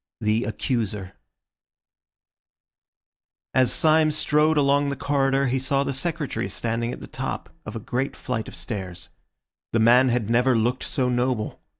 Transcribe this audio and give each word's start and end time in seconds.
THE 0.19 0.45
ACCUSER 0.45 1.13
As 3.53 3.71
Syme 3.71 4.09
strode 4.09 4.57
along 4.57 4.89
the 4.89 4.95
corridor 4.95 5.45
he 5.45 5.59
saw 5.59 5.83
the 5.83 5.93
Secretary 5.93 6.49
standing 6.49 6.91
at 6.91 7.01
the 7.01 7.05
top 7.05 7.51
of 7.67 7.75
a 7.75 7.79
great 7.79 8.15
flight 8.15 8.47
of 8.47 8.55
stairs. 8.55 9.09
The 9.73 9.79
man 9.79 10.09
had 10.09 10.27
never 10.27 10.55
looked 10.57 10.85
so 10.85 11.07
noble. 11.07 11.61